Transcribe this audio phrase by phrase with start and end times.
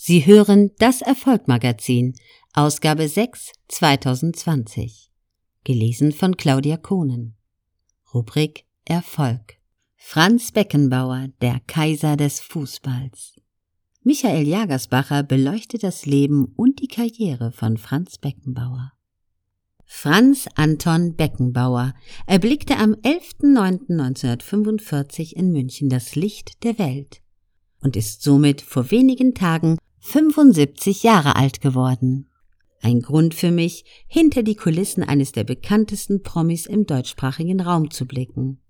[0.00, 2.14] Sie hören das Erfolgmagazin,
[2.52, 5.10] Ausgabe 6, 2020.
[5.64, 7.34] Gelesen von Claudia Kohnen.
[8.14, 9.56] Rubrik Erfolg.
[9.96, 13.40] Franz Beckenbauer, der Kaiser des Fußballs.
[14.04, 18.92] Michael Jagersbacher beleuchtet das Leben und die Karriere von Franz Beckenbauer.
[19.84, 21.92] Franz Anton Beckenbauer
[22.26, 27.20] erblickte am 11.09.1945 in München das Licht der Welt
[27.80, 32.28] und ist somit vor wenigen Tagen 75 Jahre alt geworden.
[32.80, 38.06] Ein Grund für mich, hinter die Kulissen eines der bekanntesten Promis im deutschsprachigen Raum zu
[38.06, 38.60] blicken.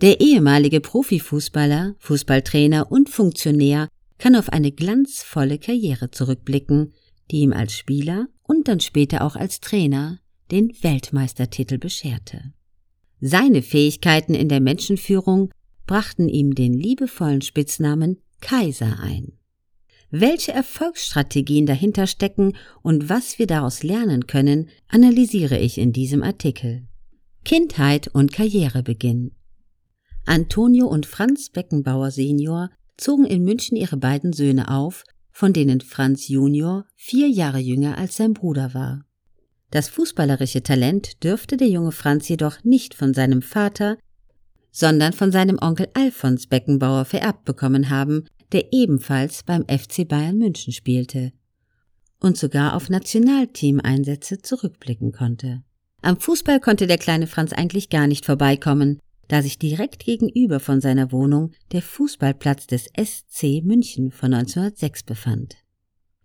[0.00, 6.92] Der ehemalige Profifußballer, Fußballtrainer und Funktionär kann auf eine glanzvolle Karriere zurückblicken,
[7.30, 10.20] die ihm als Spieler und dann später auch als Trainer
[10.50, 12.52] den Weltmeistertitel bescherte.
[13.20, 15.50] Seine Fähigkeiten in der Menschenführung
[15.86, 19.32] brachten ihm den liebevollen Spitznamen Kaiser ein.
[20.10, 26.86] Welche Erfolgsstrategien dahinter stecken und was wir daraus lernen können, analysiere ich in diesem Artikel.
[27.44, 29.32] Kindheit und Karrierebeginn.
[30.24, 36.28] Antonio und Franz Beckenbauer Senior zogen in München ihre beiden Söhne auf, von denen Franz
[36.28, 39.04] Junior vier Jahre jünger als sein Bruder war.
[39.70, 43.98] Das fußballerische Talent dürfte der junge Franz jedoch nicht von seinem Vater,
[44.70, 50.72] sondern von seinem Onkel Alfons Beckenbauer vererbt bekommen haben, der ebenfalls beim FC Bayern München
[50.72, 51.32] spielte
[52.20, 55.62] und sogar auf Nationalteameinsätze zurückblicken konnte.
[56.02, 60.80] Am Fußball konnte der kleine Franz eigentlich gar nicht vorbeikommen, da sich direkt gegenüber von
[60.80, 65.56] seiner Wohnung der Fußballplatz des SC München von 1906 befand.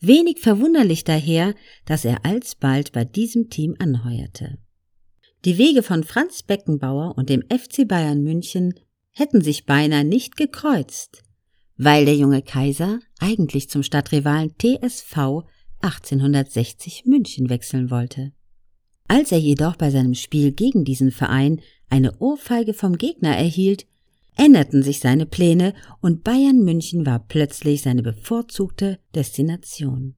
[0.00, 1.54] Wenig verwunderlich daher,
[1.84, 4.58] dass er alsbald bei diesem Team anheuerte.
[5.44, 8.74] Die Wege von Franz Beckenbauer und dem FC Bayern München
[9.12, 11.22] hätten sich beinahe nicht gekreuzt,
[11.82, 15.44] weil der junge Kaiser eigentlich zum Stadtrivalen TSV
[15.80, 18.32] 1860 München wechseln wollte.
[19.08, 23.86] Als er jedoch bei seinem Spiel gegen diesen Verein eine Ohrfeige vom Gegner erhielt,
[24.36, 25.72] änderten sich seine Pläne
[26.02, 30.16] und Bayern München war plötzlich seine bevorzugte Destination.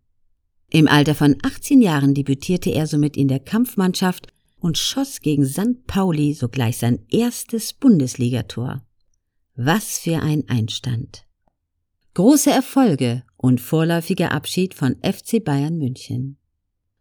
[0.69, 4.27] Im Alter von 18 Jahren debütierte er somit in der Kampfmannschaft
[4.59, 5.87] und schoss gegen St.
[5.87, 8.83] Pauli sogleich sein erstes Bundesligator.
[9.55, 11.25] Was für ein Einstand.
[12.15, 16.37] Große Erfolge und vorläufiger Abschied von FC Bayern München.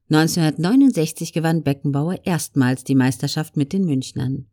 [0.10, 4.46] 1969 gewann Beckenbauer erstmals die Meisterschaft mit den Münchnern.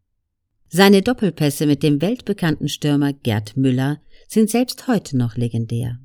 [0.69, 6.00] Seine Doppelpässe mit dem weltbekannten Stürmer Gerd Müller sind selbst heute noch legendär.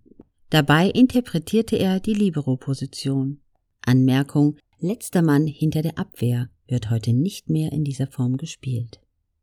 [0.52, 3.40] Dabei interpretierte er die Libero-Position.
[3.82, 9.00] Anmerkung, letzter Mann hinter der Abwehr wird heute nicht mehr in dieser Form gespielt.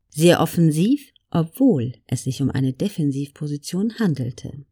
[0.07, 4.65] Sehr offensiv, obwohl es sich um eine Defensivposition handelte.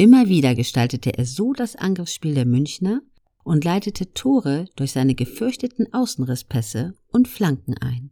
[0.00, 3.02] Immer wieder gestaltete er so das Angriffsspiel der Münchner
[3.44, 8.10] und leitete Tore durch seine gefürchteten Außenrisspässe und Flanken ein.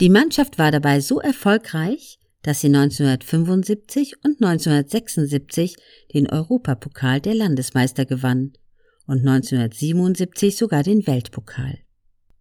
[0.00, 5.74] Die Mannschaft war dabei so erfolgreich, dass sie 1975 und 1976
[6.14, 8.52] den Europapokal der Landesmeister gewann
[9.08, 11.80] und 1977 sogar den Weltpokal.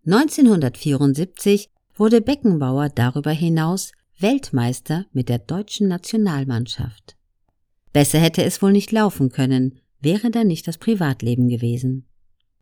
[0.06, 7.16] 1974 wurde Beckenbauer darüber hinaus Weltmeister mit der deutschen Nationalmannschaft.
[7.95, 12.06] Besser hätte es wohl nicht laufen können, wäre da nicht das Privatleben gewesen.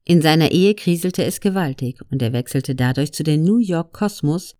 [0.03, 4.55] In seiner Ehe kriselte es gewaltig und er wechselte dadurch zu den New York Cosmos,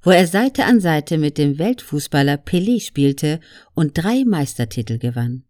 [0.00, 3.38] wo er Seite an Seite mit dem Weltfußballer Pelé spielte
[3.74, 5.44] und drei Meistertitel gewann.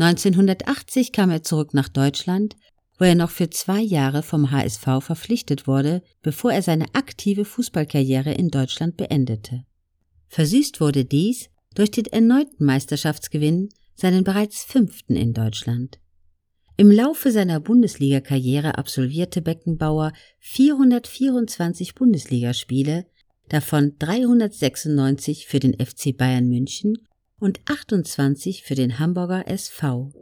[0.00, 2.56] 1980 kam er zurück nach Deutschland,
[2.98, 8.32] wo er noch für zwei Jahre vom HSV verpflichtet wurde, bevor er seine aktive Fußballkarriere
[8.32, 9.62] in Deutschland beendete.
[10.26, 15.98] Versüßt wurde dies durch den erneuten Meisterschaftsgewinn seinen bereits fünften in Deutschland.
[16.76, 23.06] Im Laufe seiner Bundesliga-Karriere absolvierte Beckenbauer 424 Bundesligaspiele,
[23.48, 26.98] davon 396 für den FC Bayern München
[27.38, 30.12] und 28 für den Hamburger SV.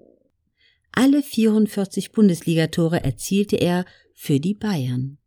[0.93, 3.85] Alle 44 Bundesligatore erzielte er
[4.15, 5.19] für die Bayern.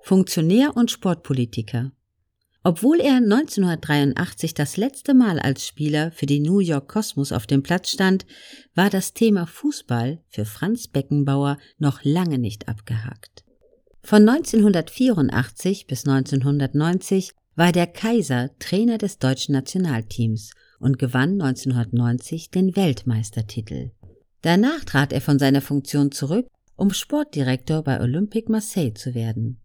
[0.00, 1.92] Funktionär und Sportpolitiker.
[2.64, 7.64] Obwohl er 1983 das letzte Mal als Spieler für die New York Cosmos auf dem
[7.64, 8.24] Platz stand,
[8.74, 13.44] war das Thema Fußball für Franz Beckenbauer noch lange nicht abgehakt.
[14.04, 22.76] Von 1984 bis 1990 war der Kaiser Trainer des deutschen Nationalteams und gewann 1990 den
[22.76, 23.90] Weltmeistertitel.
[24.40, 29.61] Danach trat er von seiner Funktion zurück, um Sportdirektor bei Olympique Marseille zu werden.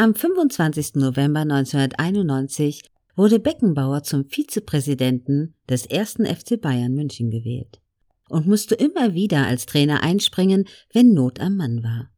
[0.00, 0.94] Am 25.
[0.94, 2.84] November 1991
[3.16, 7.80] wurde Beckenbauer zum Vizepräsidenten des ersten FC Bayern München gewählt.
[8.28, 12.12] und musste immer wieder als Trainer einspringen, wenn Not am Mann war.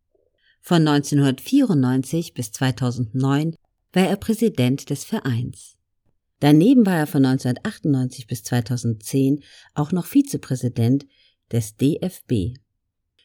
[0.61, 3.57] Von 1994 bis 2009
[3.95, 5.79] war er Präsident des Vereins.
[6.41, 9.43] Daneben war er von 1998 bis 2010
[9.73, 11.07] auch noch Vizepräsident
[11.51, 12.59] des DFB.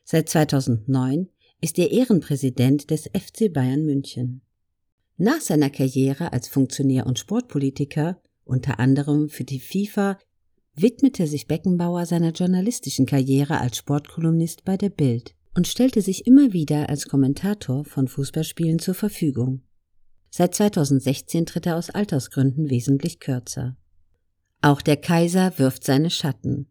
[0.05, 1.27] Seit 2009
[1.59, 4.44] ist er Ehrenpräsident des FC Bayern München.
[5.17, 10.17] Nach seiner Karriere als Funktionär und Sportpolitiker, unter anderem für die FIFA,
[10.75, 16.51] widmete sich Beckenbauer seiner journalistischen Karriere als Sportkolumnist bei der Bild und stellte sich immer
[16.51, 19.61] wieder als Kommentator von Fußballspielen zur Verfügung.
[20.29, 23.77] Seit 2016 tritt er aus Altersgründen wesentlich kürzer.
[24.61, 26.67] Auch der Kaiser wirft seine Schatten.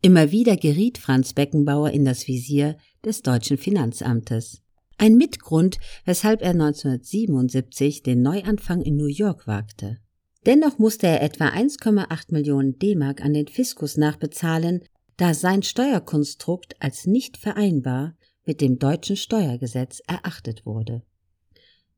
[0.00, 4.62] Immer wieder geriet Franz Beckenbauer in das Visier des deutschen Finanzamtes.
[5.00, 9.96] Ein Mitgrund, weshalb er 1977 den Neuanfang in New York wagte.
[10.44, 14.84] Dennoch musste er etwa 1,8 Millionen D-Mark an den Fiskus nachbezahlen,
[15.16, 18.14] da sein Steuerkonstrukt als nicht vereinbar
[18.44, 21.02] mit dem deutschen Steuergesetz erachtet wurde.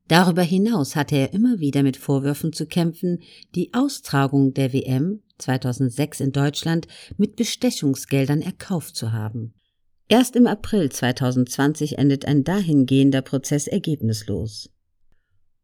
[0.07, 3.19] Darüber hinaus hatte er immer wieder mit Vorwürfen zu kämpfen,
[3.53, 9.55] die Austragung der WM 2006 in Deutschland mit Bestechungsgeldern erkauft zu haben.
[10.13, 14.69] Erst im April 2020 endet ein dahingehender Prozess ergebnislos.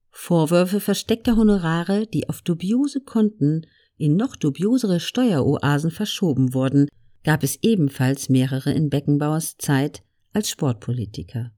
[0.09, 3.67] Vorwürfe versteckter Honorare, die auf dubiose Konten
[3.97, 6.87] in noch dubiosere Steueroasen verschoben wurden,
[7.23, 10.01] gab es ebenfalls mehrere in Beckenbauers Zeit
[10.33, 11.51] als Sportpolitiker.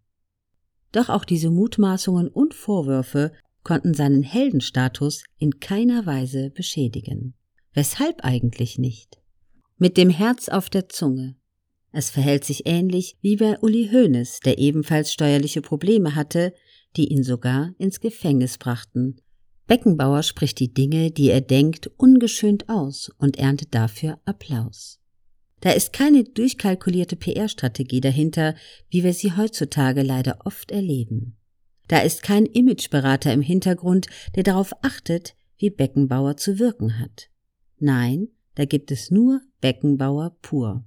[0.91, 3.31] Doch auch diese Mutmaßungen und Vorwürfe
[3.63, 7.35] konnten seinen Heldenstatus in keiner Weise beschädigen.
[7.71, 9.21] Weshalb eigentlich nicht?
[9.77, 11.37] Mit dem Herz auf der Zunge.
[11.91, 16.53] Es verhält sich ähnlich wie bei Uli Hoeneß, der ebenfalls steuerliche Probleme hatte,
[16.95, 19.17] die ihn sogar ins Gefängnis brachten.
[19.67, 24.99] Beckenbauer spricht die Dinge, die er denkt, ungeschönt aus und erntet dafür Applaus.
[25.61, 28.55] Da ist keine durchkalkulierte PR-Strategie dahinter,
[28.89, 31.37] wie wir sie heutzutage leider oft erleben.
[31.87, 37.29] Da ist kein Imageberater im Hintergrund, der darauf achtet, wie Beckenbauer zu wirken hat.
[37.79, 40.85] Nein, da gibt es nur Beckenbauer pur.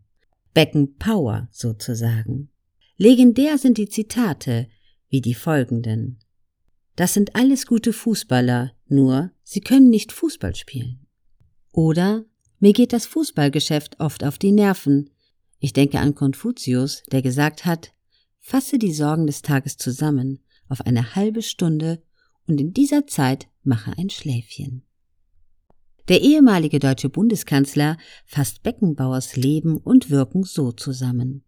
[0.55, 2.51] Beckenpower sozusagen.
[2.97, 4.69] Legendär sind die Zitate,
[5.09, 6.21] wie die folgenden.
[6.97, 11.07] Das sind alles gute Fußballer, nur sie können nicht Fußball spielen.
[11.73, 12.25] Oder
[12.61, 15.11] mir geht das Fußballgeschäft oft auf die Nerven.
[15.59, 17.93] Ich denke an Konfuzius, der gesagt hat,
[18.39, 22.03] fasse die Sorgen des Tages zusammen auf eine halbe Stunde
[22.47, 24.85] und in dieser Zeit mache ein Schläfchen.
[26.09, 27.97] Der ehemalige deutsche Bundeskanzler
[28.27, 31.45] fasst Beckenbauers Leben und Wirken so zusammen.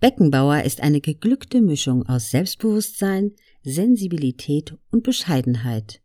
[0.00, 3.32] Beckenbauer ist eine geglückte Mischung aus Selbstbewusstsein,
[3.62, 6.00] Sensibilität und Bescheidenheit.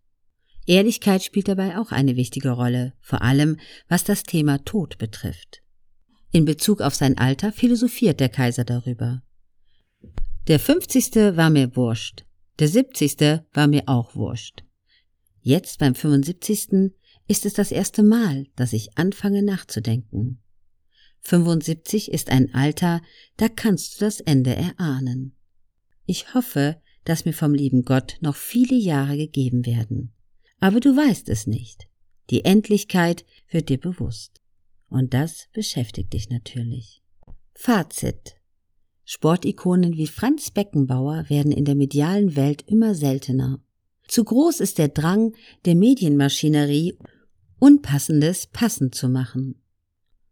[0.68, 3.57] Ehrlichkeit spielt dabei auch eine wichtige Rolle, vor allem
[3.88, 5.62] was das Thema Tod betrifft.
[6.31, 9.21] In Bezug auf sein Alter philosophiert der Kaiser darüber.
[10.48, 11.15] Der 50.
[11.38, 12.25] war mir wurscht,
[12.59, 13.44] der 70.
[13.53, 14.63] war mir auch wurscht.
[15.41, 16.91] Jetzt beim 75.
[17.27, 20.39] ist es das erste Mal, dass ich anfange nachzudenken.
[21.22, 23.01] 75 ist ein Alter,
[23.38, 25.36] da kannst du das Ende erahnen.
[26.06, 30.13] Ich hoffe, dass mir vom lieben Gott noch viele Jahre gegeben werden.
[30.60, 31.88] Aber du weißt es nicht.
[32.30, 34.42] Die Endlichkeit wird dir bewusst.
[34.88, 37.01] Und das beschäftigt dich natürlich.
[37.54, 38.36] Fazit.
[39.04, 43.60] Sportikonen wie Franz Beckenbauer werden in der medialen Welt immer seltener.
[44.08, 46.98] Zu groß ist der Drang der Medienmaschinerie,
[47.59, 49.62] Unpassendes passend zu machen.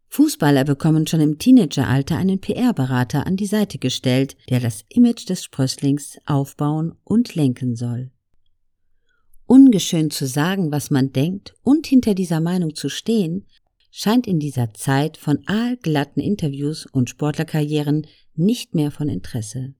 [0.09, 5.43] Fußballer bekommen schon im Teenageralter einen PR-Berater an die Seite gestellt, der das Image des
[5.43, 8.11] Sprösslings aufbauen und lenken soll.
[9.47, 13.47] Ungeschönt zu sagen, was man denkt und hinter dieser Meinung zu stehen,
[13.89, 19.73] scheint in dieser Zeit von aalglatten Interviews und Sportlerkarrieren nicht mehr von Interesse.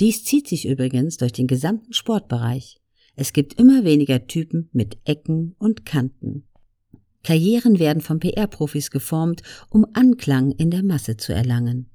[0.00, 2.80] Dies zieht sich übrigens durch den gesamten Sportbereich.
[3.16, 6.44] Es gibt immer weniger Typen mit Ecken und Kanten.
[7.24, 11.90] Karrieren werden von PR-Profis geformt, um Anklang in der Masse zu erlangen.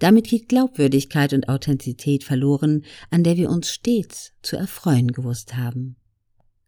[0.00, 5.96] Damit geht Glaubwürdigkeit und Authentizität verloren, an der wir uns stets zu erfreuen gewusst haben.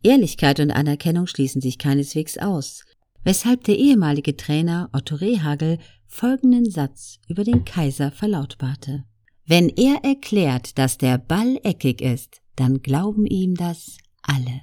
[0.02, 2.84] Ehrlichkeit und Anerkennung schließen sich keineswegs aus,
[3.24, 9.04] weshalb der ehemalige Trainer Otto Rehagel folgenden Satz über den Kaiser verlautbarte.
[9.46, 14.62] Wenn er erklärt, dass der Ball eckig ist, dann glauben ihm das alle.